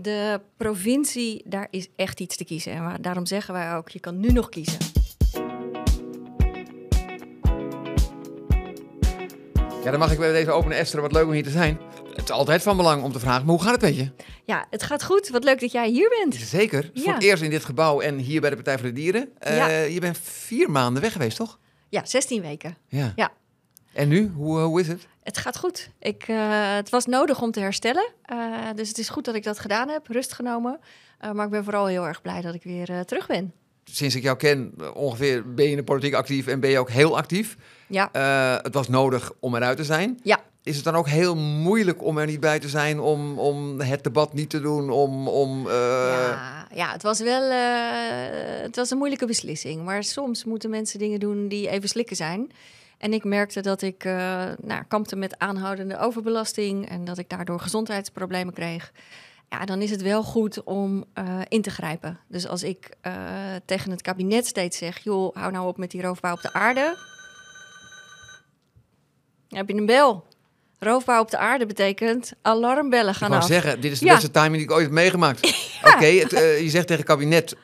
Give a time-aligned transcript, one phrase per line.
[0.00, 2.72] de provincie, daar is echt iets te kiezen.
[2.72, 4.78] En daarom zeggen wij ook, je kan nu nog kiezen.
[9.84, 11.00] Ja, dan mag ik bij deze openen, Esther.
[11.00, 11.78] Wat leuk om hier te zijn.
[12.14, 14.10] Het is altijd van belang om te vragen, maar hoe gaat het met je?
[14.44, 15.28] Ja, het gaat goed.
[15.28, 16.34] Wat leuk dat jij hier bent.
[16.34, 16.90] Zeker.
[16.94, 17.02] Ja.
[17.02, 19.28] Voor het eerst in dit gebouw en hier bij de Partij voor de Dieren.
[19.38, 19.68] Eh, Ja.
[19.68, 21.58] Je bent vier maanden weg geweest, toch?
[21.88, 22.76] Ja, 16 weken.
[22.88, 23.12] Ja.
[23.16, 23.32] Ja.
[23.92, 24.28] En nu?
[24.34, 25.06] Hoe, eh, hoe is het?
[25.22, 25.90] Het gaat goed.
[25.98, 28.12] Ik, eh, het was nodig om te herstellen.
[28.24, 28.36] Eh,
[28.74, 30.78] dus het is goed dat ik dat gedaan heb, rust genomen.
[31.18, 33.52] Eh, maar ik ben vooral heel erg blij dat ik weer terug ben.
[33.84, 36.90] Sinds ik jou ken, ongeveer ben je in de politiek actief en ben je ook
[36.90, 37.56] heel actief.
[37.86, 38.08] Ja,
[38.62, 40.20] het was nodig om eruit te zijn.
[40.22, 40.40] ja.
[40.64, 44.04] Is het dan ook heel moeilijk om er niet bij te zijn, om, om het
[44.04, 45.28] debat niet te doen, om...
[45.28, 47.50] om ja, ja, het was wel
[48.62, 49.84] het was een moeilijke beslissing.
[49.84, 52.52] Maar soms moeten mensen dingen doen die even slikken zijn.
[53.02, 57.60] En ik merkte dat ik eh nou, kampte met aanhoudende overbelasting en dat ik daardoor
[57.60, 58.92] gezondheidsproblemen kreeg.
[59.48, 62.18] Ja, dan is het wel goed om eh, in te grijpen.
[62.28, 63.12] Dus als ik eh,
[63.64, 66.96] tegen het kabinet steeds zeg: joh, hou nou op met die roofbouw op de aarde.
[69.48, 70.26] Heb je een bel?
[70.78, 73.48] Roofbouw op de aarde betekent alarmbellen Ik gaan wou af.
[73.48, 74.12] zeggen, dit is de Ja.
[74.14, 75.40] beste timing die ik ooit heb meegemaakt.
[75.94, 77.56] Oké, je zegt tegen het kabinet,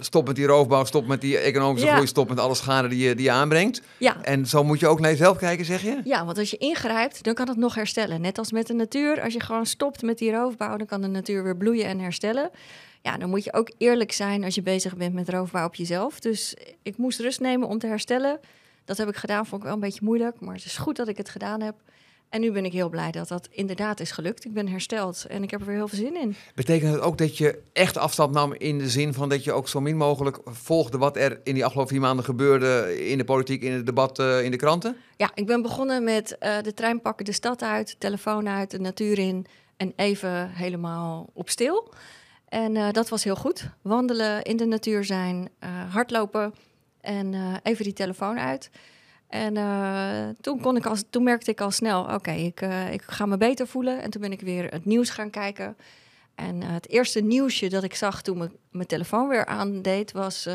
[0.00, 1.92] stop met die roofbouw, stop met die economische Ja.
[1.92, 3.82] groei, stop met alle schade die je, die je aanbrengt.
[3.98, 6.00] Ja, En zo moet je ook naar jezelf kijken, zeg je?
[6.04, 8.20] Ja, want als je ingrijpt, dan kan het nog herstellen.
[8.20, 9.20] Net als met de natuur.
[9.22, 12.50] Als je gewoon stopt met die roofbouw, dan kan de natuur weer bloeien en herstellen.
[13.02, 16.20] Ja, dan moet je ook eerlijk zijn als je bezig bent met roofbouw op jezelf.
[16.20, 18.40] Dus ik moest rust nemen om te herstellen.
[18.84, 20.40] Dat heb ik gedaan, vond ik wel een beetje moeilijk.
[20.40, 21.74] Maar het is goed dat ik het gedaan heb.
[22.32, 24.44] En nu ben ik heel blij dat dat inderdaad is gelukt.
[24.44, 26.36] Ik ben hersteld en ik heb er weer heel veel zin in.
[26.54, 29.68] Betekent het ook dat je echt afstand nam in de zin van dat je ook
[29.68, 33.62] zo min mogelijk volgde wat er in die afgelopen vier maanden gebeurde in de politiek,
[33.62, 34.96] in het debat, eh, in de kranten?
[35.16, 38.80] Ja, ik ben begonnen met eh, de trein pakken, de stad uit, telefoon uit, de
[38.80, 41.92] natuur in en even helemaal op stil.
[42.48, 43.68] En eh, dat was heel goed.
[43.82, 45.48] Wandelen, in de natuur zijn,
[45.90, 46.54] hardlopen
[47.00, 48.70] en even die telefoon uit.
[49.32, 53.02] En eh, toen, kon ik al, toen merkte ik al snel, oké, ik, eh, ik
[53.06, 54.02] ga me beter voelen.
[54.02, 55.76] En toen ben ik weer het nieuws gaan kijken.
[56.34, 60.48] En eh, het eerste nieuwsje dat ik zag toen me- mijn telefoon weer aandeed, was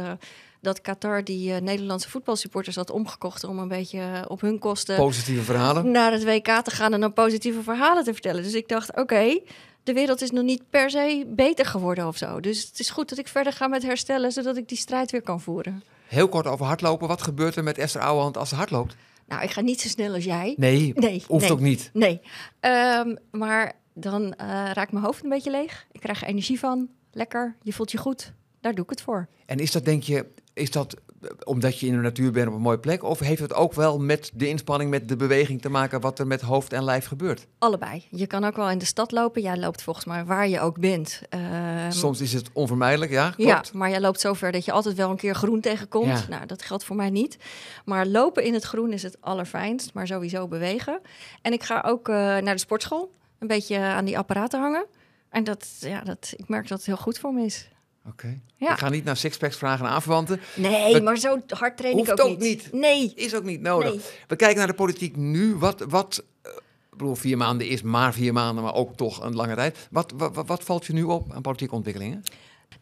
[0.62, 5.92] dat Qatar die Nederlandse voetbalsupporters had omgekocht om een beetje op hun kosten Positieve verhalen?
[5.92, 8.44] naar het WK te gaan en dan positieve verhalen te vertellen.
[8.44, 9.40] Dus ik dacht, oké,
[9.84, 12.40] de wereld is nog niet per se beter geworden of zo.
[12.40, 15.22] Dus het is goed dat ik verder ga met herstellen, zodat ik die strijd weer
[15.22, 15.84] kan voeren.
[16.08, 17.08] Heel kort over hardlopen.
[17.08, 18.96] Wat gebeurt er met Esther Ouwehand als ze hardloopt?
[19.28, 20.54] Nou, ik ga niet zo snel als jij.
[20.58, 21.52] Nee, Nee, hoeft nee.
[21.52, 21.90] ook niet.
[21.94, 22.22] Nee,
[22.60, 25.88] Ehm, maar dan eh, raakt mijn hoofd een beetje leeg.
[25.92, 26.88] Ik krijg er energie van.
[27.12, 28.34] Lekker, je voelt je goed.
[28.62, 29.28] Daar doe ik het voor.
[29.46, 30.96] En is dat, denk je, is dat
[31.44, 33.04] omdat je in de natuur bent op een mooie plek?
[33.04, 36.28] Of heeft het ook wel met de inspanning, met de beweging te maken wat er
[36.28, 37.48] met hoofd en lijf gebeurt?
[37.60, 38.06] Allebei.
[38.10, 39.42] Je kan ook wel in de stad lopen.
[39.42, 41.22] Jij loopt volgens mij waar je ook bent.
[41.30, 44.96] Ehm, Soms is het onvermijdelijk, ja, Ja, maar jij loopt zo ver dat je altijd
[44.96, 46.06] wel een keer groen tegenkomt.
[46.08, 46.26] Ja.
[46.30, 47.38] Nou, dat geldt voor mij niet.
[47.86, 51.00] Maar lopen in het groen is het allerfijnst, maar sowieso bewegen.
[51.42, 54.86] En ik ga ook eh, naar de sportschool, een beetje aan die apparaten hangen.
[55.30, 57.70] En dat, ja, dat, ik merk dat het heel goed voor me is.
[58.08, 58.40] Oké.
[58.56, 58.72] Ja.
[58.72, 60.40] Ik ga niet naar sixpacks vragen aan aanverwanten.
[60.56, 62.70] Nee, maar zo hard train ik ook, ook niet.
[62.74, 63.90] Nee, Is ook niet nodig.
[63.92, 64.02] nee.
[64.28, 65.56] We kijken naar de politiek nu.
[65.56, 66.52] Wat, wat eh,
[66.92, 69.88] ik bedoel, vier maanden is maar vier maanden, maar ook toch een lange tijd.
[69.92, 72.24] Wat, wat, wat- wat valt je nu op aan politieke ontwikkelingen?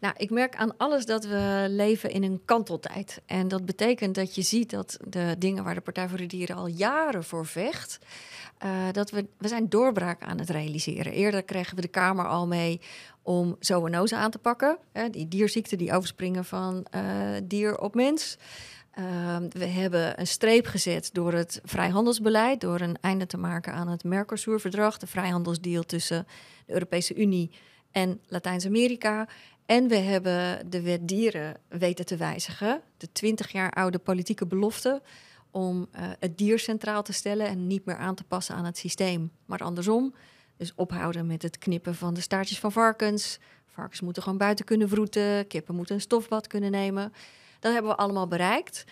[0.00, 3.20] Nou, ik merk aan alles dat we leven in een kanteltijd.
[3.26, 6.56] En dat betekent dat je ziet dat de dingen waar de Partij voor de Dieren
[6.56, 7.98] al jaren voor vecht,
[8.58, 11.12] eh, dat we, we zijn doorbraak aan het realiseren.
[11.12, 12.80] Eerder kregen we de Kamer al mee
[13.22, 14.78] om zoonose aan te pakken.
[14.92, 17.02] Hè, die dierziekten die overspringen van eh,
[17.44, 18.38] dier op mens.
[18.90, 23.88] Ehm, we hebben een streep gezet door het vrijhandelsbeleid, door een einde te maken aan
[23.88, 26.26] het Mercosur-verdrag, de vrijhandelsdeal tussen
[26.66, 27.50] de Europese Unie
[27.90, 29.28] en Latijns-Amerika.
[29.66, 35.02] En we hebben de wet dieren weten te wijzigen, de 20 jaar oude politieke belofte
[35.56, 38.78] om eh, het dier centraal te stellen en niet meer aan te passen aan het
[38.78, 40.14] systeem, maar andersom.
[40.56, 43.38] Dus ophouden met het knippen van de staartjes van varkens.
[43.66, 47.12] Varkens moeten gewoon buiten kunnen vroeten, kippen moeten een stofbad kunnen nemen.
[47.60, 48.84] Dat hebben we allemaal bereikt.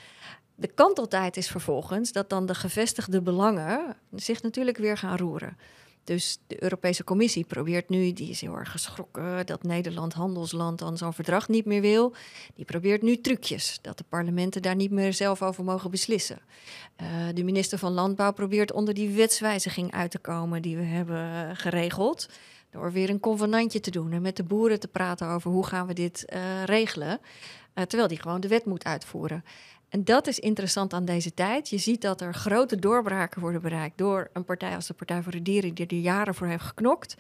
[0.54, 5.56] De kanteltijd is vervolgens dat dan de gevestigde belangen zich natuurlijk weer gaan roeren.
[6.04, 10.98] Dus de Europese Commissie probeert nu, die is heel erg geschrokken dat Nederland handelsland dan
[10.98, 12.14] zo'n verdrag niet meer wil.
[12.54, 16.38] Die probeert nu trucjes, dat de parlementen daar niet meer zelf over mogen beslissen.
[16.96, 21.56] Eh, de minister van Landbouw probeert onder die wetswijziging uit te komen die we hebben
[21.56, 22.28] geregeld.
[22.70, 25.86] Door weer een convenantje te doen en met de boeren te praten over hoe gaan
[25.86, 27.20] we dit eh, regelen.
[27.74, 29.44] Eh, terwijl die gewoon de wet moet uitvoeren.
[29.94, 31.68] En dat is interessant aan deze tijd.
[31.68, 35.32] Je ziet dat er grote doorbraken worden bereikt door een partij als de Partij voor
[35.32, 37.14] de Dieren, die er jaren voor heeft geknokt.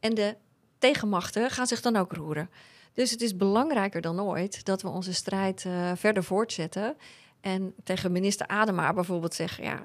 [0.00, 0.36] En de
[0.78, 2.50] tegenmachten gaan zich dan ook roeren.
[2.92, 6.96] Dus het is belangrijker dan ooit dat we onze strijd uh, verder voortzetten.
[7.40, 9.80] En tegen minister Adema bijvoorbeeld zeggen: ja,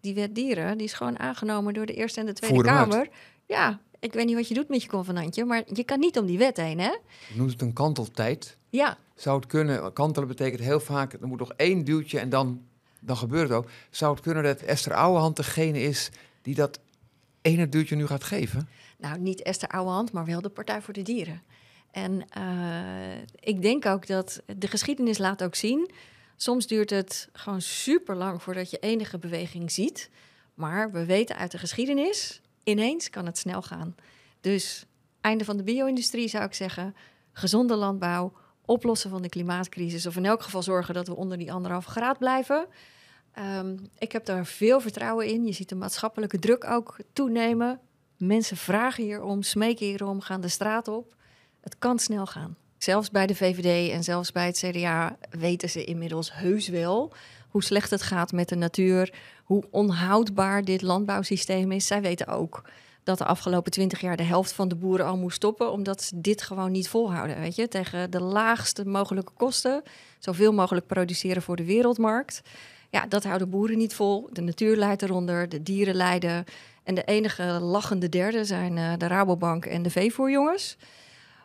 [0.00, 3.08] die wet dieren die is gewoon aangenomen door de Eerste en de Tweede Kamer.
[3.46, 6.26] Ja, ik weet niet wat je doet met je convenantje, maar je kan niet om
[6.26, 6.96] die wet heen, hè?
[7.34, 8.56] Noemt het een kanteltijd?
[8.68, 8.98] Ja.
[9.14, 12.62] Zou het kunnen, kantelen betekent heel vaak, er moet nog één duwtje en dan,
[13.00, 13.70] dan gebeurt het ook.
[13.90, 16.10] Zou het kunnen dat Esther Ouwehand degene is
[16.42, 16.80] die dat
[17.42, 18.68] ene duwtje nu gaat geven?
[18.98, 21.42] Nou, niet Esther Ouwehand, maar wel de Partij voor de Dieren.
[21.90, 25.90] En uh, ik denk ook dat de geschiedenis laat ook zien...
[26.36, 30.10] soms duurt het gewoon super lang voordat je enige beweging ziet...
[30.58, 33.94] Maar we weten uit de geschiedenis, ineens kan het snel gaan.
[34.40, 34.86] Dus
[35.20, 36.94] einde van de bio-industrie zou ik zeggen,
[37.32, 38.32] gezonde landbouw,
[38.64, 42.18] oplossen van de klimaatcrisis, of in elk geval zorgen dat we onder die anderhalve graad
[42.18, 42.66] blijven.
[43.38, 45.44] Um, ik heb daar veel vertrouwen in.
[45.44, 47.80] Je ziet de maatschappelijke druk ook toenemen.
[48.16, 51.14] Mensen vragen hierom, smeken hierom, gaan de straat op.
[51.60, 52.56] Het kan snel gaan.
[52.78, 57.12] Zelfs bij de VVD en zelfs bij het CDA weten ze inmiddels heus wel
[57.48, 59.14] hoe slecht het gaat met de natuur,
[59.44, 61.86] hoe onhoudbaar dit landbouwsysteem is.
[61.86, 62.62] Zij weten ook
[63.08, 66.20] dat de afgelopen twintig jaar de helft van de boeren al moest stoppen, omdat ze
[66.20, 67.40] dit gewoon niet volhouden.
[67.40, 69.82] Weet je, tegen de laagste mogelijke kosten,
[70.18, 72.42] zoveel mogelijk produceren voor de wereldmarkt.
[72.90, 74.28] Ja, dat houden boeren niet vol.
[74.32, 76.44] De natuur leidt eronder, de dieren lijden.
[76.84, 80.76] En de enige lachende derde zijn uh, de Rabobank en de veevoerjongens.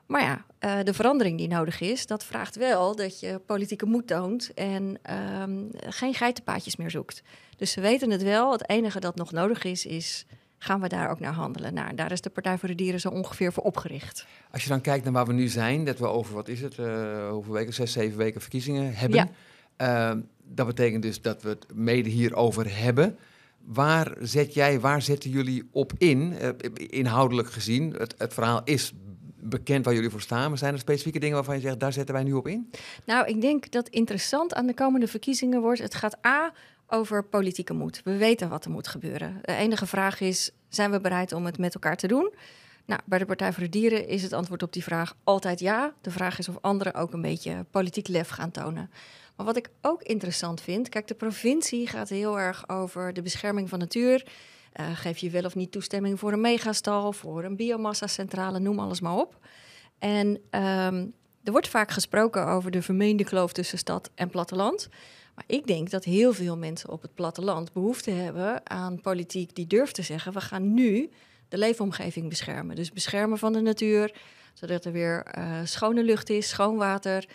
[0.05, 4.07] Maar ja, uh, de verandering die nodig is, dat vraagt wel dat je politieke moed
[4.07, 4.99] toont en
[5.41, 7.21] um, geen geitenpaadjes meer zoekt.
[7.57, 8.51] Dus ze weten het wel.
[8.51, 10.25] Het enige dat nog nodig is, is
[10.57, 11.73] gaan we daar ook naar handelen.
[11.73, 14.25] Nou, daar is de Partij voor de Dieren zo ongeveer voor opgericht.
[14.51, 16.77] Als je dan kijkt naar waar we nu zijn, dat we over, wat is het,
[16.77, 19.29] uh, hoeveel weken, zes, zeven weken verkiezingen hebben.
[19.77, 20.13] Ja.
[20.13, 23.17] Uh, dat betekent dus dat we het mede hierover hebben.
[23.65, 27.93] Waar zet jij, waar zetten jullie op in, uh, inhoudelijk gezien?
[27.93, 28.93] Het, het verhaal is
[29.43, 30.49] bekend waar jullie voor staan.
[30.49, 32.69] Maar zijn er specifieke dingen waarvan je zegt, daar zetten wij nu op in?
[33.05, 35.81] Nou, ik denk dat interessant aan de komende verkiezingen wordt...
[35.81, 36.53] het gaat A,
[36.87, 38.01] over politieke moed.
[38.03, 39.39] We weten wat er moet gebeuren.
[39.41, 42.33] De enige vraag is, zijn we bereid om het met elkaar te doen?
[42.85, 45.93] Nou, bij de Partij voor de Dieren is het antwoord op die vraag altijd ja.
[46.01, 48.89] De vraag is of anderen ook een beetje politiek lef gaan tonen.
[49.35, 53.69] Maar wat ik ook interessant vind, kijk, de provincie gaat heel erg over de bescherming
[53.69, 54.25] van natuur.
[54.79, 59.01] Uh, geef je wel of niet toestemming voor een megastal, voor een biomassa-centrale, noem alles
[59.01, 59.37] maar op.
[59.99, 64.89] En um, er wordt vaak gesproken over de vermeende kloof tussen stad en platteland.
[65.35, 69.67] Maar ik denk dat heel veel mensen op het platteland behoefte hebben aan politiek die
[69.67, 71.09] durft te zeggen: we gaan nu
[71.47, 72.75] de leefomgeving beschermen.
[72.75, 74.13] Dus beschermen van de natuur,
[74.53, 77.25] zodat er weer uh, schone lucht is, schoon water,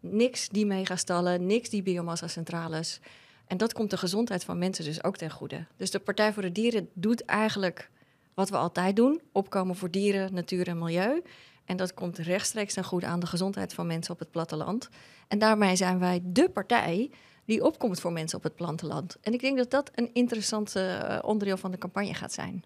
[0.00, 3.00] niks die megastallen, niks die biomassa-centrales.
[3.48, 5.66] En dat komt de gezondheid van mensen dus ook ten goede.
[5.76, 7.90] Dus de Partij voor de Dieren doet eigenlijk
[8.34, 11.22] wat we altijd doen: opkomen voor dieren, natuur en milieu.
[11.64, 14.88] En dat komt rechtstreeks ten goede aan de gezondheid van mensen op het platteland.
[15.28, 17.10] En daarmee zijn wij de partij
[17.44, 19.16] die opkomt voor mensen op het platteland.
[19.20, 22.64] En ik denk dat dat een interessant uh, onderdeel van de campagne gaat zijn.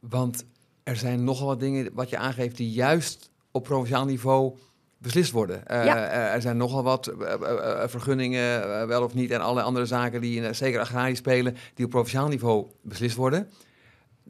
[0.00, 0.44] Want
[0.82, 4.56] er zijn nogal wat dingen wat je aangeeft die juist op provinciaal niveau
[4.98, 5.62] beslist worden.
[5.70, 5.96] Uh, ja.
[6.32, 10.54] Er zijn nogal wat uh, vergunningen, wel of niet, en alle andere zaken die in
[10.54, 13.48] zeker agrarie spelen, die op provinciaal niveau beslist worden.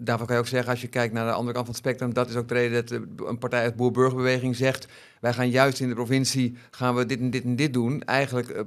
[0.00, 2.12] Daarvan kan je ook zeggen, als je kijkt naar de andere kant van het spectrum,
[2.12, 4.86] dat is ook de reden dat een partij uit Boer-Burgerbeweging zegt,
[5.20, 8.02] wij gaan juist in de provincie, gaan we dit en dit en dit doen.
[8.04, 8.64] Eigenlijk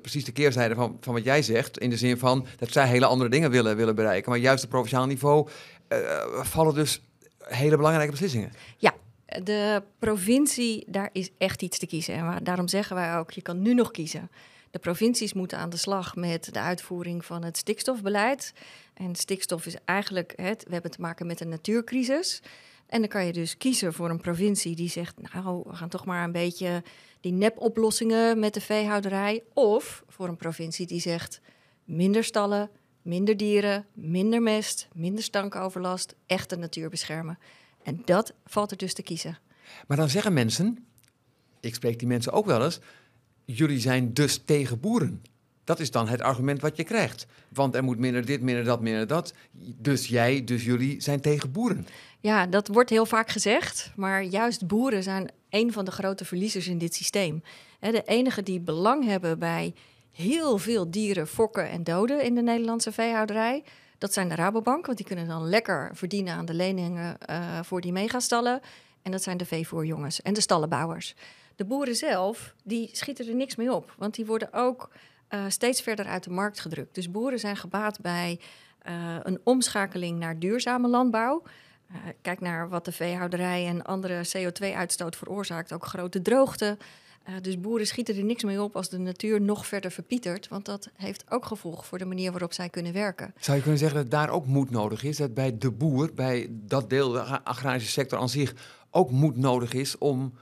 [0.00, 3.06] precies de keerzijde van, van wat jij zegt, in de zin van dat zij hele
[3.06, 4.30] andere dingen willen, willen bereiken.
[4.30, 5.48] Maar juist op provinciaal niveau
[6.42, 7.02] vallen dus
[7.38, 8.52] hele belangrijke beslissingen.
[8.76, 8.92] Ja,
[9.42, 12.14] de provincie, daar is echt iets te kiezen.
[12.14, 14.30] En daarom zeggen wij ook, je kan nu nog kiezen.
[14.70, 18.52] De provincies moeten aan de slag met de uitvoering van het stikstofbeleid.
[18.94, 22.42] En stikstof is eigenlijk, we hebben te maken met een natuurcrisis.
[22.86, 26.04] En dan kan je dus kiezen voor een provincie die zegt, nou, we gaan toch
[26.04, 26.82] maar een beetje
[27.20, 29.42] die nepoplossingen met de veehouderij.
[29.52, 31.40] Of voor een provincie die zegt,
[31.84, 32.70] minder stallen,
[33.02, 37.38] minder dieren, minder mest, minder stankoverlast, echt de natuur beschermen.
[37.84, 39.38] En dat valt er dus te kiezen.
[39.86, 40.86] Maar dan zeggen mensen,
[41.60, 42.80] ik spreek die mensen ook wel eens,
[43.44, 45.22] jullie zijn dus tegen boeren.
[45.64, 47.26] Dat is dan het argument wat je krijgt.
[47.48, 49.34] Want er moet minder dit, minder dat, minder dat.
[49.80, 51.86] Dus jij, dus jullie zijn tegen boeren.
[52.20, 53.92] Ja, dat wordt heel vaak gezegd.
[53.96, 57.42] Maar juist boeren zijn een van de grote verliezers in dit systeem.
[57.80, 59.74] De enige die belang hebben bij
[60.12, 63.62] heel veel dieren fokken en doden in de Nederlandse veehouderij
[63.98, 67.80] dat zijn de Rabobank, want die kunnen dan lekker verdienen aan de leningen uh, voor
[67.80, 68.60] die megastallen.
[69.02, 71.14] En dat zijn de veevoerjongens en de stallenbouwers.
[71.56, 74.90] De boeren zelf, die schieten er niks mee op, want die worden ook
[75.30, 76.94] uh, steeds verder uit de markt gedrukt.
[76.94, 78.40] Dus boeren zijn gebaat bij
[78.88, 81.42] uh, een omschakeling naar duurzame landbouw.
[82.22, 86.76] kijk naar wat de veehouderij en andere CO2-uitstoot veroorzaakt, ook grote droogte.
[87.28, 90.48] Uh, dus boeren schieten er niks mee op als de natuur nog verder verpietert.
[90.48, 93.34] Want dat heeft ook gevolg voor de manier waarop zij kunnen werken.
[93.38, 95.16] Zou je kunnen zeggen dat daar ook moed nodig is?
[95.16, 98.54] Dat bij de boer, bij dat deel, de agrarische sector aan zich,
[98.90, 100.34] ook moed nodig is om,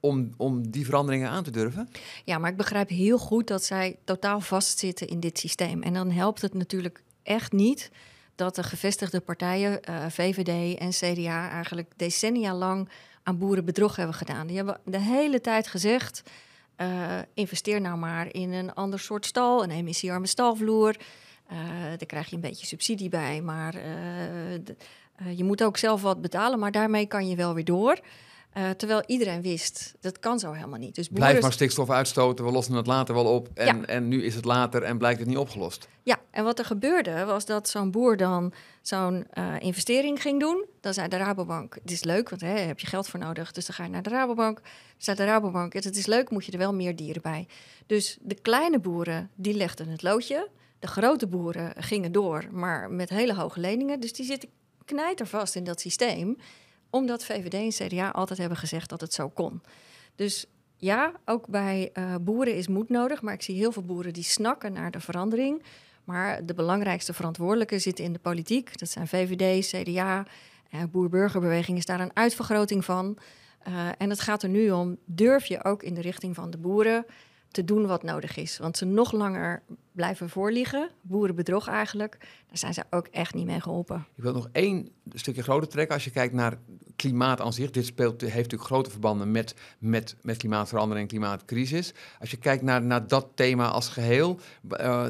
[0.00, 1.88] om, om die veranderingen aan te durven?
[2.24, 5.82] Ja, maar ik begrijp heel goed dat zij totaal vastzitten in dit systeem.
[5.82, 7.90] En dan helpt het natuurlijk echt niet
[8.34, 12.88] dat de gevestigde partijen, uh, eh, VVD en CDA, eigenlijk decennia lang
[13.28, 14.46] aan boeren bedrog hebben gedaan.
[14.46, 16.22] Die hebben de hele tijd gezegd:
[16.76, 20.96] uh, investeer nou maar in een ander soort stal, een emissiearme stalvloer.
[21.52, 21.58] Uh,
[21.88, 23.74] daar krijg je een beetje subsidie bij, maar
[25.36, 28.00] je moet ook zelf wat betalen, maar daarmee kan je wel weer door.
[28.58, 30.94] Uh, terwijl iedereen wist, dat kan zo helemaal niet.
[30.94, 33.48] Dus Blijf maar stikstof uitstoten, we lossen het later wel op.
[33.54, 35.88] En, en nu is het later en blijkt het niet opgelost.
[36.02, 40.64] Ja, en wat er gebeurde was dat zo'n boer dan zo'n uh, investering ging doen.
[40.80, 43.52] Dan zei de Rabobank, het is leuk, want hè, heb je geld voor nodig.
[43.52, 44.56] Dus dan ga je naar de Rabobank.
[44.56, 44.64] Dan
[44.96, 47.46] zei de Rabobank, het is leuk, moet je er wel meer dieren bij.
[47.86, 50.48] Dus de kleine boeren, die legden het loodje.
[50.78, 54.00] De grote boeren gingen door, maar met hele hoge leningen.
[54.00, 54.48] Dus die zitten
[54.84, 56.36] knijtervast in dat systeem
[56.90, 59.62] omdat VVD en CDA altijd hebben gezegd dat het zo kon.
[60.14, 63.22] Dus ja, ook bij uh, boeren is moed nodig.
[63.22, 65.62] Maar ik zie heel veel boeren die snakken naar de verandering.
[66.04, 68.78] Maar de belangrijkste verantwoordelijken zitten in de politiek.
[68.78, 70.26] Dat zijn VVD, CDA.
[70.74, 73.18] Uh, Boer-burgerbeweging is daar een uitvergroting van.
[73.68, 76.58] Uh, en het gaat er nu om, durf je ook in de richting van de
[76.58, 77.04] boeren
[77.50, 78.58] te doen wat nodig is.
[78.58, 79.62] Want ze nog langer
[79.92, 84.06] blijven voorliegen, boerenbedrog eigenlijk, daar zijn ze ook echt niet mee geholpen.
[84.14, 85.94] Ik wil nog één stukje groter trekken.
[85.94, 86.58] Als je kijkt naar
[86.98, 91.92] klimaat aan zich, dit speelt, heeft natuurlijk grote verbanden met, met, met klimaatverandering en klimaatcrisis.
[92.20, 94.38] Als je kijkt naar, naar dat thema als geheel,
[94.80, 95.06] uh,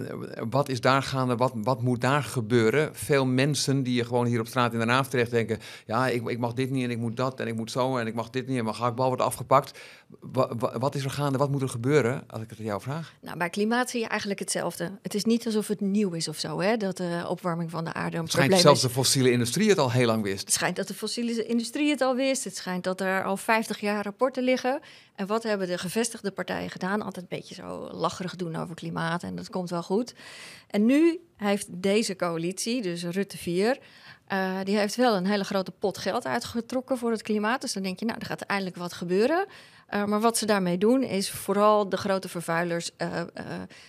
[0.50, 2.95] wat is daar gaande, wat, wat moet daar gebeuren?
[2.95, 6.28] Veel mensen die je gewoon hier op straat in Den Haag terecht denken, ja, ik,
[6.28, 8.30] ik mag dit niet en ik moet dat en ik moet zo en ik mag
[8.30, 9.78] dit niet en mijn gehaktbal wordt afgepakt.
[10.21, 13.14] Wat, wat is er gaande, wat moet er gebeuren, als ik het aan jou vraag?
[13.21, 14.99] Nou, bij klimaat zie je eigenlijk hetzelfde.
[15.02, 17.92] Het is niet alsof het nieuw is of zo, hè, dat de opwarming van de
[17.92, 20.40] aarde een het schijnt zelfs de fossiele industrie het al heel lang wist.
[20.40, 22.44] Het schijnt dat de fossiele industrie het al wist.
[22.44, 24.80] Het schijnt dat er al 50 jaar rapporten liggen.
[25.14, 27.02] En wat hebben de gevestigde partijen gedaan?
[27.02, 30.14] Altijd een beetje zo lacherig doen over klimaat en dat komt wel goed.
[30.66, 33.78] En nu heeft deze coalitie, dus Rutte 4,
[34.32, 37.61] uh, eh, die heeft wel een hele grote pot geld uitgetrokken voor het klimaat.
[37.61, 39.47] Dus dan denk je, nou, er gaat eindelijk wat gebeuren.
[39.94, 43.23] Uh, maar wat ze daarmee doen, is vooral de grote vervuilers uh,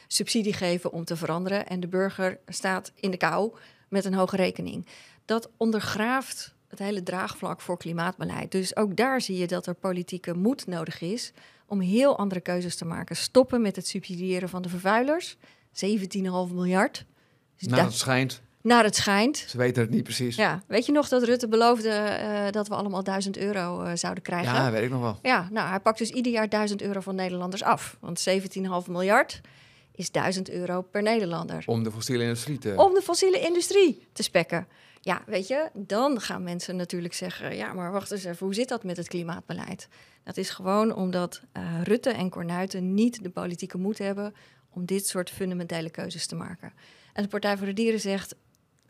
[0.07, 1.67] subsidie geven om te veranderen.
[1.67, 3.53] En de burger staat in de kou
[3.89, 4.87] met een hoge rekening.
[5.25, 8.51] Dat ondergraaft het hele draagvlak voor klimaatbeleid.
[8.51, 11.31] Dus ook daar zie je dat er politieke moed nodig is
[11.65, 13.15] om heel andere keuzes te maken.
[13.15, 15.37] Stoppen met het subsidiëren van de vervuilers.
[15.37, 15.41] 17,5
[16.53, 17.05] miljard.
[17.57, 18.41] Dus nou, het schijnt.
[18.61, 19.37] Naar het schijnt.
[19.37, 20.35] Ze weten het niet precies.
[20.35, 24.23] Ja, weet je nog dat Rutte beloofde uh, dat we allemaal 1000 euro uh, zouden
[24.23, 24.53] krijgen?
[24.53, 25.19] Ja, weet ik nog wel.
[25.21, 27.97] Ja, nou, hij pakt dus ieder jaar 1000 euro van Nederlanders af.
[27.99, 28.35] Want 17,5
[28.87, 29.41] miljard
[29.99, 31.63] is 1000 euro per Nederlander.
[31.65, 32.73] Om de fossiele industrie te...
[32.77, 34.67] Om de fossiele industrie te spekken.
[35.01, 38.69] Ja, weet je, dan gaan mensen natuurlijk zeggen: ja, maar wacht eens even, hoe zit
[38.69, 39.87] dat met het klimaatbeleid?
[40.23, 44.33] Dat is gewoon omdat uh, Rutte en Cornuiten niet de politieke moed hebben
[44.69, 46.73] om dit soort fundamentele keuzes te maken.
[47.13, 48.35] En de Partij voor de Dieren zegt: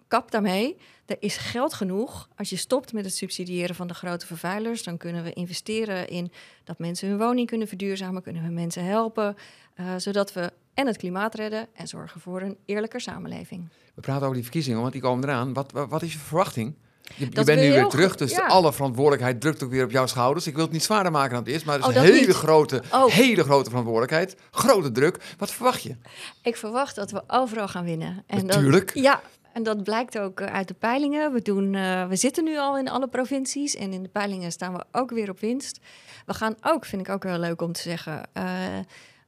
[0.08, 0.78] kap daarmee.
[1.06, 2.30] Er is geld genoeg.
[2.36, 6.32] Als je stopt met het subsidiëren van de grote vervuilers, dan kunnen we investeren in
[6.64, 9.36] dat mensen hun woning kunnen verduurzamen, kunnen we mensen helpen,
[9.80, 13.70] uh, zodat we en het klimaat redden en zorgen voor een eerlijker samenleving.
[13.96, 15.54] We praten over die verkiezingen, want die komen eraan.
[15.54, 16.76] Wat, wat, is je verwachting?
[17.16, 20.48] Je, je bent nu weer terug, dus alle verantwoordelijkheid drukt ook weer op jouw schouders.
[20.48, 22.34] Ik wil het niet zwaarder maken dan het is, maar het is oh, een hele
[22.34, 23.06] grote, oh.
[23.06, 24.36] hele grote verantwoordelijkheid.
[24.52, 25.36] Grote druk.
[25.38, 25.96] Wat verwacht je?
[26.44, 28.24] Ik verwacht dat we overal gaan winnen.
[28.28, 28.94] En Natuurlijk.
[28.94, 29.22] ja,
[29.54, 31.34] en dat blijkt ook eh, uit de peilingen.
[31.34, 34.74] We, doen, uh, we zitten nu al in alle provincies en in de peilingen staan
[34.74, 35.80] we ook weer op winst.
[36.26, 38.44] We gaan ook, vind ik ook heel leuk om te zeggen, uh,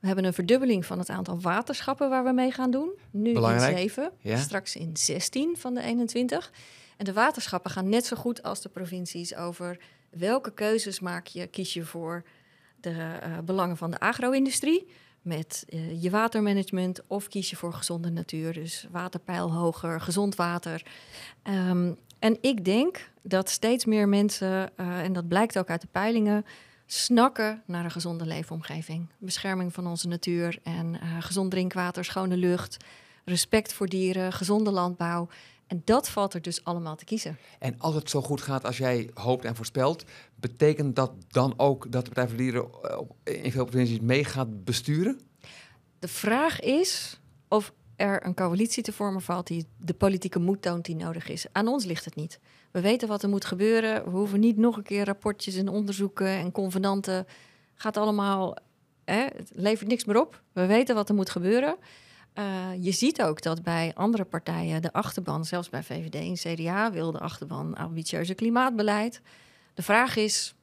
[0.01, 2.91] we hebben een verdubbeling van het aantal waterschappen waar we mee gaan doen.
[3.11, 3.77] Nu Belangrijk.
[3.77, 6.51] in 7, straks in 16 van de 21.
[6.97, 9.77] En de waterschappen gaan net zo goed als de provincies over
[10.09, 12.23] welke keuzes maak je, kies je voor
[12.79, 14.87] de uh, belangen van de agro-industrie
[15.21, 20.85] met uh, je watermanagement of kies je voor gezonde natuur, dus waterpeil hoger, gezond water.
[21.43, 25.87] Um, en ik denk dat steeds meer mensen, uh, en dat blijkt ook uit de
[25.91, 26.45] peilingen,
[26.93, 29.07] snakken naar een gezonde leefomgeving.
[29.17, 32.77] Bescherming van onze natuur en uh, gezond drinkwater, schone lucht,
[33.25, 35.27] respect voor dieren, gezonde landbouw.
[35.67, 37.37] En dat valt er dus allemaal te kiezen.
[37.59, 40.03] En als het zo goed gaat als jij hoopt en voorspelt,
[40.35, 42.67] betekent dat dan ook dat de Partij voor Dieren
[43.23, 45.19] eh, in veel provincies mee gaat besturen?
[45.99, 50.85] De vraag is of er een coalitie te vormen valt die de politieke moed toont
[50.85, 51.45] die nodig is.
[51.51, 52.39] Aan ons ligt het niet.
[52.71, 54.03] We weten wat er moet gebeuren.
[54.03, 57.27] We hoeven niet nog een keer rapportjes en onderzoeken en convenanten.
[57.75, 58.55] Gaat allemaal,
[59.05, 60.41] hè, het levert niks meer op.
[60.51, 61.75] We weten wat er moet gebeuren.
[62.35, 62.43] Uh,
[62.79, 67.11] je ziet ook dat bij andere partijen de achterban, zelfs bij VVD en CDA, wil
[67.11, 69.21] de achterban ambitieuze klimaatbeleid.
[69.73, 70.55] De vraag is: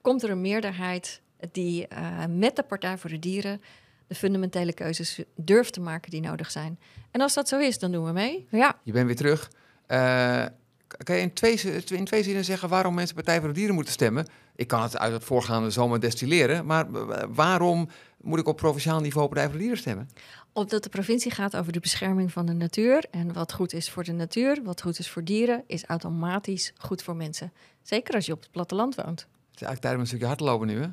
[0.00, 1.20] komt er een meerderheid
[1.52, 3.60] die uh, met de Partij voor de Dieren
[4.06, 6.78] de fundamentele keuzes durft te maken die nodig zijn?
[7.10, 8.46] En als dat zo is, dan doen we mee.
[8.50, 8.78] Ja.
[8.82, 9.50] Je bent weer terug.
[9.88, 10.46] Uh,
[10.96, 13.92] kan je in twee, in twee zinnen zeggen waarom mensen Partij voor de Dieren moeten
[13.92, 14.26] stemmen?
[14.56, 16.86] Ik kan het uit het voorgaande zomaar destilleren, maar
[17.34, 17.88] waarom
[18.20, 20.08] moet ik op provinciaal niveau Partij voor de Dieren stemmen?
[20.52, 23.04] Omdat de provincie gaat over de bescherming van de natuur.
[23.10, 27.02] En wat goed is voor de natuur, wat goed is voor dieren, is automatisch goed
[27.02, 27.52] voor mensen.
[27.82, 29.20] Zeker als je op het platteland woont.
[29.20, 30.88] Het is eigenlijk tijd om een stukje hardlopen nu, hè?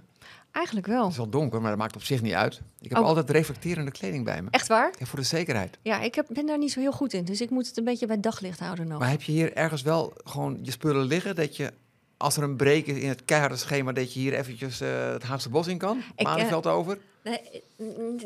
[0.51, 1.01] Eigenlijk wel.
[1.01, 2.61] Het is wel donker, maar dat maakt op zich niet uit.
[2.79, 3.05] Ik heb oh.
[3.05, 4.47] altijd reflecterende kleding bij me.
[4.51, 4.93] Echt waar?
[4.99, 5.77] Ja, voor de zekerheid.
[5.81, 7.25] Ja, ik heb, ben daar niet zo heel goed in.
[7.25, 8.99] Dus ik moet het een beetje bij daglicht houden nog.
[8.99, 11.35] Maar heb je hier ergens wel gewoon je spullen liggen...
[11.35, 11.73] dat je
[12.17, 13.91] als er een break is in het keiharde schema...
[13.91, 16.01] dat je hier eventjes uh, het Haagse Bos in kan?
[16.17, 16.97] Maanveld uh, over?
[17.23, 17.63] Nee,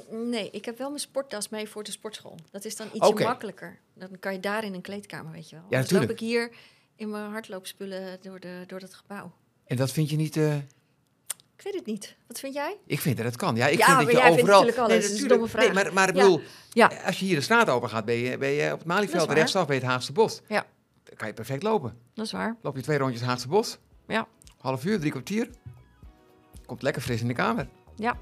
[0.09, 2.37] nee, ik heb wel mijn sporttas mee voor de sportschool.
[2.51, 3.79] Dat is dan iets makkelijker.
[3.93, 5.65] Dan kan je daar in een kleedkamer, weet je wel.
[5.69, 6.51] Ja, dan loop ik hier
[6.95, 9.31] in mijn hardloopspullen door, de, door het gebouw.
[9.65, 10.35] En dat vind je niet...
[10.35, 10.55] Uh...
[11.57, 12.15] Ik weet het niet.
[12.27, 12.77] Wat vind jij?
[12.85, 13.55] Ik vind dat het kan.
[13.55, 14.33] Ja, ik vind dat je overal.
[14.33, 14.91] Vindt natuurlijk alles.
[14.91, 15.63] Nee, dat is een domme vraag.
[15.63, 16.41] Nee, maar, maar ik bedoel,
[16.71, 16.91] ja.
[17.05, 19.67] als je hier de straat over gaat, ben je, ben je op het Malieveld rechtsaf
[19.67, 20.41] bij het Haagse Bos.
[20.47, 20.65] Ja.
[21.03, 21.97] Dan kan je perfect lopen.
[22.13, 22.55] Dat is waar.
[22.61, 23.77] Loop je twee rondjes Haagse Bos.
[24.07, 24.27] Ja.
[24.57, 25.49] Half uur, drie kwartier.
[26.65, 27.67] Komt lekker fris in de kamer.
[27.95, 28.17] Ja.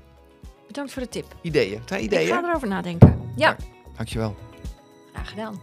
[0.67, 1.35] Bedankt voor de tip.
[1.41, 1.81] Ideeën.
[1.85, 2.27] Zijn ideeën?
[2.27, 3.31] Ik ga erover nadenken.
[3.35, 3.49] Ja.
[3.49, 3.57] ja.
[3.95, 4.35] Dankjewel.
[5.13, 5.59] Graag gedaan.